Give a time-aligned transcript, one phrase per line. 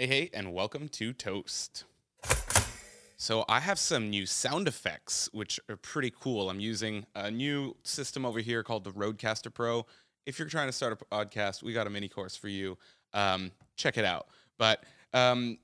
[0.00, 1.84] Hey, hey, and welcome to Toast.
[3.18, 6.48] So, I have some new sound effects, which are pretty cool.
[6.48, 9.84] I'm using a new system over here called the Rodecaster Pro.
[10.24, 12.78] If you're trying to start a podcast, we got a mini course for you.
[13.12, 14.28] Um, check it out.
[14.56, 15.58] But um,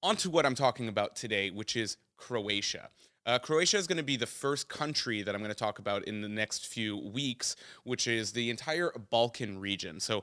[0.00, 2.88] on to what I'm talking about today, which is Croatia.
[3.26, 6.04] Uh, Croatia is going to be the first country that I'm going to talk about
[6.04, 9.98] in the next few weeks, which is the entire Balkan region.
[9.98, 10.22] So,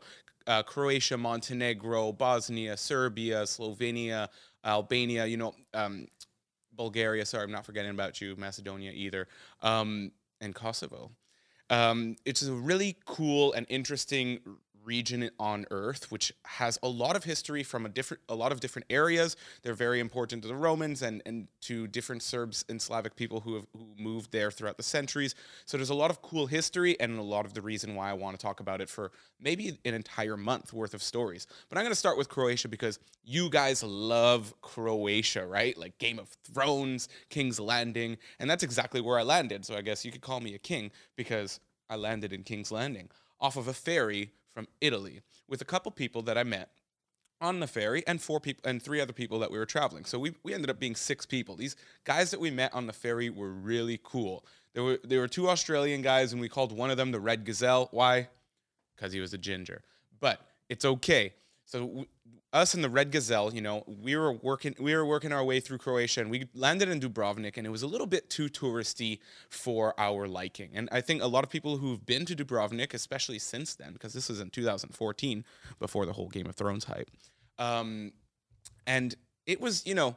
[0.50, 4.28] uh, Croatia, Montenegro, Bosnia, Serbia, Slovenia,
[4.66, 6.08] Albania, you know, um,
[6.76, 7.26] Bulgaria.
[7.26, 9.28] Sorry, I'm not forgetting about you, Macedonia either,
[9.62, 11.12] um, and Kosovo.
[11.70, 14.40] Um, it's a really cool and interesting
[14.84, 18.60] region on earth which has a lot of history from a different a lot of
[18.60, 19.36] different areas.
[19.62, 23.56] They're very important to the romans and and to different serbs and slavic people who
[23.56, 25.36] have who moved there throughout the centuries.
[25.66, 28.14] So there's a lot of cool history and a lot of the reason why i
[28.14, 31.48] want to talk about it for maybe an entire month worth of stories.
[31.70, 35.78] But i'm going to start with croatia because you guys love croatia right?
[35.78, 39.66] Like game of thrones king's landing and that's exactly where i landed.
[39.66, 43.10] So i guess you could call me a king because i landed in king's landing
[43.42, 46.70] off of a ferry from Italy with a couple people that I met
[47.42, 50.06] on the ferry and four people and three other people that we were traveling.
[50.06, 51.56] So we, we ended up being six people.
[51.56, 54.46] These guys that we met on the ferry were really cool.
[54.74, 57.46] There were there were two Australian guys and we called one of them the Red
[57.46, 57.88] Gazelle.
[57.92, 58.30] Why?
[58.96, 59.82] Because he was a ginger.
[60.20, 61.34] But it's okay.
[61.70, 62.08] So
[62.52, 65.60] us and the Red Gazelle, you know, we were working we were working our way
[65.60, 69.20] through Croatia and we landed in Dubrovnik and it was a little bit too touristy
[69.50, 70.72] for our liking.
[70.74, 74.14] And I think a lot of people who've been to Dubrovnik, especially since then, because
[74.14, 75.46] this was in 2014
[75.80, 77.12] before the whole Game of Thrones hype.
[77.60, 78.14] Um,
[78.88, 80.16] and it was, you know,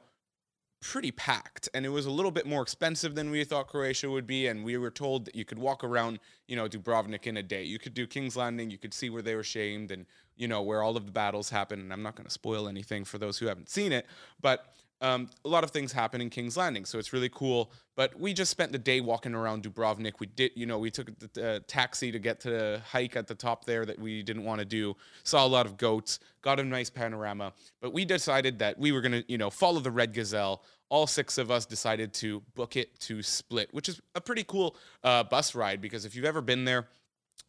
[0.83, 4.27] pretty packed and it was a little bit more expensive than we thought Croatia would
[4.27, 7.43] be and we were told that you could walk around you know Dubrovnik in a
[7.43, 7.63] day.
[7.63, 10.61] You could do King's Landing you could see where they were shamed and you know
[10.61, 13.39] where all of the battles happened and I'm not going to spoil anything for those
[13.39, 14.07] who haven't seen it
[14.41, 17.73] but um, a lot of things happen in King's Landing, so it's really cool.
[17.97, 20.13] But we just spent the day walking around Dubrovnik.
[20.21, 23.27] We did, you know, we took the uh, taxi to get to the hike at
[23.27, 24.97] the top there that we didn't want to do.
[25.25, 27.53] Saw a lot of goats, got a nice panorama.
[27.81, 30.63] But we decided that we were gonna, you know, follow the Red Gazelle.
[30.89, 34.77] All six of us decided to book it to Split, which is a pretty cool
[35.03, 36.87] uh, bus ride because if you've ever been there,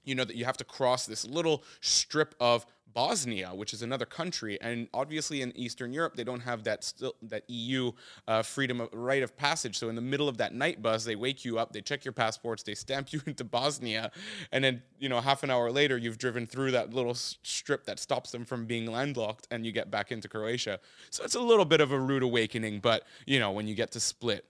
[0.04, 4.06] you know that you have to cross this little strip of Bosnia, which is another
[4.06, 7.92] country, and obviously in Eastern Europe they don't have that still that EU
[8.28, 9.78] uh, freedom of right of passage.
[9.78, 12.12] So in the middle of that night bus, they wake you up, they check your
[12.12, 14.12] passports, they stamp you into Bosnia,
[14.52, 18.00] and then you know half an hour later you've driven through that little strip that
[18.00, 20.80] stops them from being landlocked, and you get back into Croatia.
[21.10, 23.92] So it's a little bit of a rude awakening, but you know when you get
[23.94, 24.46] to Split,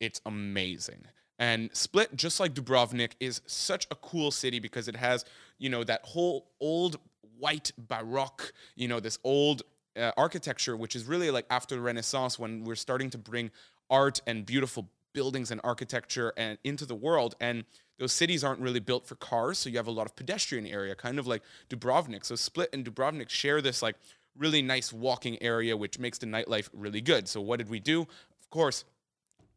[0.00, 1.06] it's amazing.
[1.38, 5.24] And Split, just like Dubrovnik, is such a cool city because it has,
[5.58, 6.98] you know, that whole old
[7.38, 9.62] white baroque, you know, this old
[9.96, 13.50] uh, architecture, which is really like after the Renaissance when we're starting to bring
[13.90, 17.34] art and beautiful buildings and architecture and into the world.
[17.40, 17.64] And
[17.98, 20.94] those cities aren't really built for cars, so you have a lot of pedestrian area,
[20.94, 22.24] kind of like Dubrovnik.
[22.24, 23.96] So Split and Dubrovnik share this like
[24.36, 27.28] really nice walking area, which makes the nightlife really good.
[27.28, 28.02] So what did we do?
[28.02, 28.84] Of course,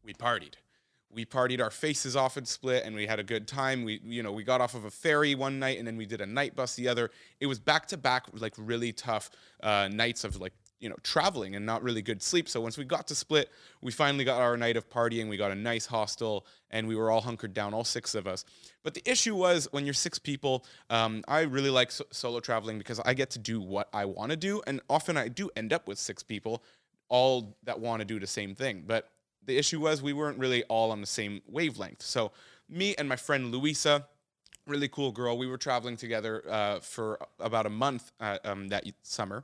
[0.03, 0.53] we partied
[1.11, 3.83] we partied our faces off in Split and we had a good time.
[3.83, 6.21] We, you know, we got off of a ferry one night and then we did
[6.21, 7.09] a night bus the other.
[7.39, 9.31] It was back to back, like really tough
[9.63, 12.47] uh, nights of like, you know, traveling and not really good sleep.
[12.47, 13.49] So once we got to Split,
[13.81, 15.29] we finally got our night of partying.
[15.29, 18.45] We got a nice hostel and we were all hunkered down, all six of us.
[18.83, 22.77] But the issue was when you're six people, um, I really like so- solo traveling
[22.77, 24.61] because I get to do what I want to do.
[24.67, 26.63] And often I do end up with six people,
[27.09, 28.83] all that want to do the same thing.
[28.85, 29.09] But
[29.49, 32.03] the issue was we weren't really all on the same wavelength.
[32.03, 32.31] So
[32.69, 34.05] me and my friend Luisa,
[34.67, 38.85] really cool girl, we were traveling together uh, for about a month uh, um, that
[39.01, 39.43] summer.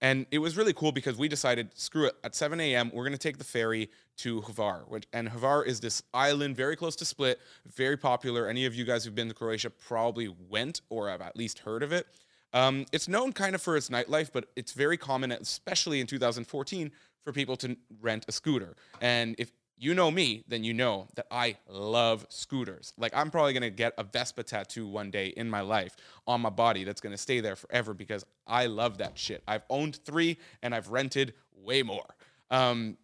[0.00, 3.12] And it was really cool because we decided, screw it, at 7 a.m., we're going
[3.12, 4.88] to take the ferry to Hvar.
[4.88, 8.48] Which, and Hvar is this island very close to Split, very popular.
[8.48, 11.82] Any of you guys who've been to Croatia probably went or have at least heard
[11.82, 12.06] of it.
[12.52, 16.90] Um, it's known kind of for its nightlife, but it's very common, especially in 2014,
[17.24, 18.74] for people to rent a scooter.
[19.00, 22.92] And if you know me, then you know that I love scooters.
[22.98, 26.50] Like I'm probably gonna get a Vespa tattoo one day in my life on my
[26.50, 29.42] body that's gonna stay there forever because I love that shit.
[29.48, 32.14] I've owned three and I've rented way more.
[32.50, 32.98] Um,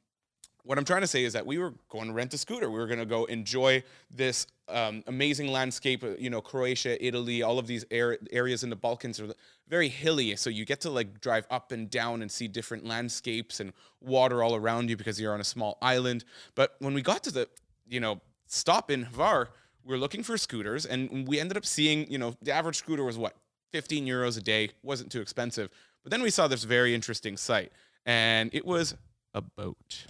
[0.66, 2.68] what I'm trying to say is that we were going to rent a scooter.
[2.68, 6.02] We were going to go enjoy this um, amazing landscape.
[6.02, 9.32] Uh, you know, Croatia, Italy, all of these er- areas in the Balkans are
[9.68, 13.60] very hilly, so you get to like drive up and down and see different landscapes
[13.60, 16.24] and water all around you because you're on a small island.
[16.54, 17.48] But when we got to the,
[17.88, 19.48] you know, stop in Hvar,
[19.84, 23.04] we were looking for scooters, and we ended up seeing, you know, the average scooter
[23.04, 23.36] was what
[23.72, 25.70] 15 euros a day, wasn't too expensive.
[26.02, 27.72] But then we saw this very interesting site
[28.06, 28.94] and it was
[29.34, 30.06] a boat,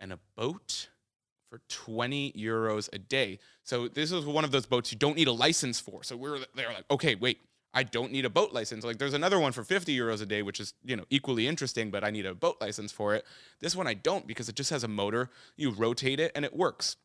[0.00, 0.88] and a boat
[1.54, 3.38] for 20 euros a day.
[3.62, 6.02] So this is one of those boats you don't need a license for.
[6.02, 7.38] So we are they're like, okay, wait,
[7.72, 8.84] I don't need a boat license.
[8.84, 11.92] Like there's another one for 50 euros a day, which is, you know, equally interesting,
[11.92, 13.24] but I need a boat license for it.
[13.60, 15.30] This one I don't because it just has a motor.
[15.56, 16.96] You rotate it and it works.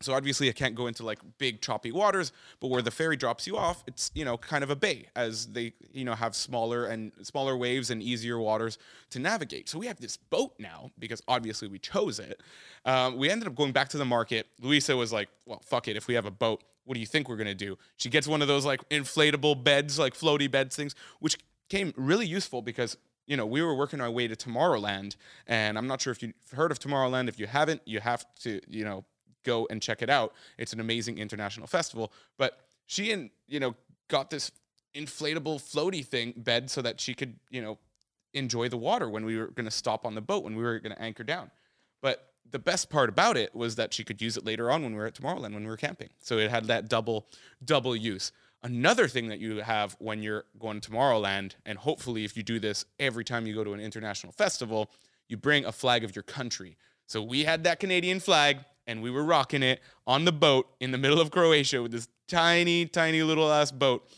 [0.00, 3.46] So obviously I can't go into like big choppy waters, but where the ferry drops
[3.46, 6.86] you off, it's you know kind of a bay as they you know have smaller
[6.86, 8.78] and smaller waves and easier waters
[9.10, 9.68] to navigate.
[9.68, 12.42] So we have this boat now because obviously we chose it.
[12.84, 14.46] Um, we ended up going back to the market.
[14.60, 15.96] Luisa was like, "Well, fuck it.
[15.96, 18.42] If we have a boat, what do you think we're gonna do?" She gets one
[18.42, 21.38] of those like inflatable beds, like floaty beds things, which
[21.70, 22.96] came really useful because
[23.26, 25.16] you know, we were working our way to Tomorrowland,
[25.48, 27.28] and I'm not sure if you've heard of Tomorrowland.
[27.28, 29.04] If you haven't, you have to, you know,
[29.46, 30.34] go and check it out.
[30.58, 32.12] It's an amazing international festival.
[32.36, 33.74] But she and you know
[34.08, 34.50] got this
[34.94, 37.78] inflatable floaty thing bed so that she could you know
[38.34, 40.78] enjoy the water when we were going to stop on the boat when we were
[40.78, 41.50] going to anchor down.
[42.02, 44.92] But the best part about it was that she could use it later on when
[44.92, 46.10] we were at Tomorrowland when we were camping.
[46.20, 47.26] So it had that double
[47.64, 48.32] double use.
[48.62, 52.58] Another thing that you have when you're going to Tomorrowland, and hopefully if you do
[52.58, 54.90] this every time you go to an international festival,
[55.28, 56.76] you bring a flag of your country.
[57.06, 60.90] So we had that Canadian flag and we were rocking it on the boat in
[60.90, 64.08] the middle of Croatia with this tiny, tiny little ass boat,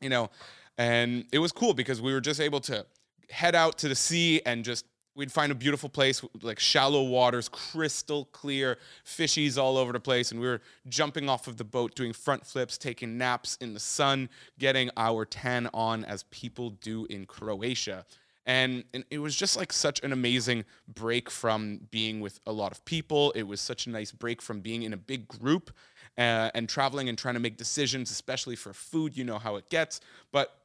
[0.00, 0.30] you know.
[0.76, 2.86] And it was cool because we were just able to
[3.30, 7.48] head out to the sea and just we'd find a beautiful place like shallow waters
[7.48, 11.94] crystal clear fishies all over the place and we were jumping off of the boat
[11.94, 17.04] doing front flips taking naps in the sun getting our tan on as people do
[17.10, 18.06] in croatia
[18.48, 22.72] and, and it was just like such an amazing break from being with a lot
[22.72, 23.30] of people.
[23.32, 25.70] It was such a nice break from being in a big group
[26.16, 29.18] uh, and traveling and trying to make decisions, especially for food.
[29.18, 30.00] You know how it gets.
[30.32, 30.56] But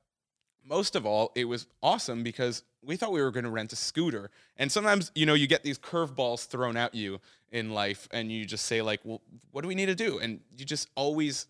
[0.65, 3.75] most of all, it was awesome because we thought we were going to rent a
[3.75, 4.31] scooter.
[4.55, 7.19] And sometimes, you know, you get these curveballs thrown at you
[7.51, 9.21] in life and you just say, like, well,
[9.51, 10.19] what do we need to do?
[10.19, 11.47] And you just always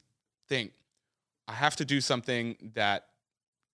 [0.49, 0.71] think,
[1.47, 3.05] I have to do something that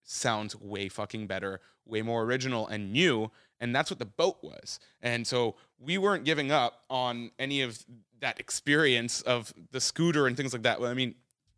[0.09, 3.31] sounds way fucking better, way more original and new.
[3.61, 4.79] And that's what the boat was.
[5.01, 7.83] And so we weren't giving up on any of
[8.21, 10.79] that experience of the scooter and things like that.
[10.79, 11.15] Well, I mean,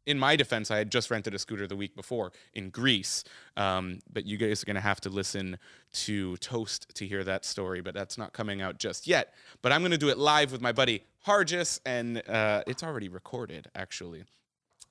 [0.08, 3.24] in my defense, I had just rented a scooter the week before in Greece.
[3.56, 5.58] Um, but you guys are going to have to listen
[5.94, 7.82] to Toast to hear that story.
[7.82, 9.34] But that's not coming out just yet.
[9.62, 13.08] But I'm going to do it live with my buddy Hargis, and uh, it's already
[13.08, 14.24] recorded, actually.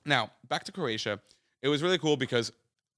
[0.05, 1.19] Now, back to Croatia.
[1.61, 2.51] It was really cool because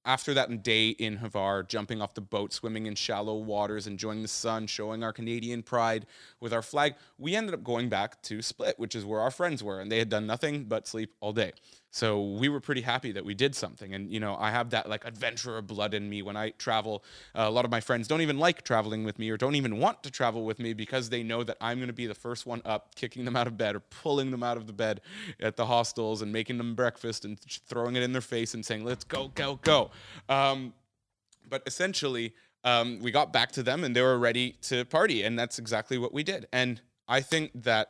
[0.04, 4.28] after that day in Hvar, jumping off the boat, swimming in shallow waters, enjoying the
[4.28, 6.06] sun, showing our Canadian pride
[6.40, 9.62] with our flag, we ended up going back to Split, which is where our friends
[9.62, 11.52] were, and they had done nothing but sleep all day.
[11.94, 13.94] So we were pretty happy that we did something.
[13.94, 17.04] And, you know, I have that like adventurer blood in me when I travel.
[17.36, 19.78] Uh, a lot of my friends don't even like traveling with me or don't even
[19.78, 22.46] want to travel with me because they know that I'm going to be the first
[22.46, 25.02] one up, kicking them out of bed or pulling them out of the bed
[25.38, 28.84] at the hostels and making them breakfast and throwing it in their face and saying,
[28.84, 29.92] let's go, go, go.
[30.28, 30.74] Um,
[31.48, 32.32] but essentially,
[32.64, 35.22] um, we got back to them and they were ready to party.
[35.22, 36.46] And that's exactly what we did.
[36.52, 37.88] And I think that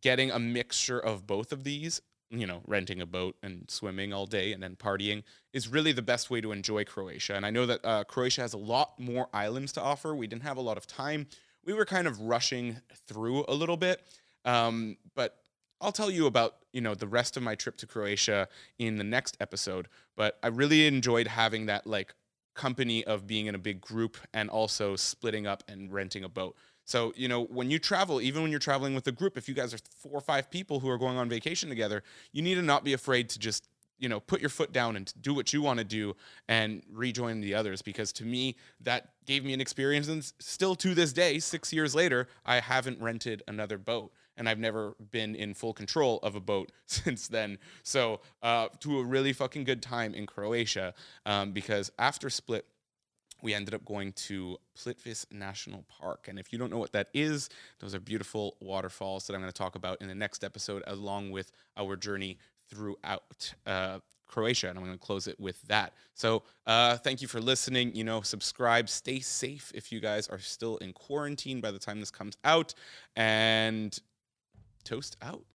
[0.00, 2.00] getting a mixture of both of these
[2.30, 5.22] you know, renting a boat and swimming all day and then partying
[5.52, 7.34] is really the best way to enjoy Croatia.
[7.34, 10.14] And I know that uh, Croatia has a lot more islands to offer.
[10.14, 11.26] We didn't have a lot of time.
[11.64, 14.02] We were kind of rushing through a little bit.
[14.44, 15.36] Um, but
[15.80, 19.04] I'll tell you about, you know, the rest of my trip to Croatia in the
[19.04, 19.88] next episode.
[20.16, 22.14] But I really enjoyed having that like
[22.54, 26.56] company of being in a big group and also splitting up and renting a boat.
[26.84, 29.54] So, you know, when you travel, even when you're traveling with a group, if you
[29.54, 32.62] guys are four or five people who are going on vacation together, you need to
[32.62, 33.68] not be afraid to just,
[33.98, 36.16] you know, put your foot down and do what you want to do
[36.48, 37.82] and rejoin the others.
[37.82, 40.08] Because to me, that gave me an experience.
[40.08, 44.10] And still to this day, six years later, I haven't rented another boat.
[44.38, 47.58] And I've never been in full control of a boat since then.
[47.82, 50.94] So, uh, to a really fucking good time in Croatia.
[51.26, 52.64] Um, because after Split,
[53.42, 56.26] we ended up going to Plitvice National Park.
[56.28, 59.52] And if you don't know what that is, those are beautiful waterfalls that I'm going
[59.52, 64.68] to talk about in the next episode, along with our journey throughout uh, Croatia.
[64.68, 65.94] And I'm going to close it with that.
[66.14, 67.94] So uh, thank you for listening.
[67.94, 72.00] You know, subscribe, stay safe if you guys are still in quarantine by the time
[72.00, 72.74] this comes out.
[73.16, 73.98] And
[74.84, 75.44] toast out.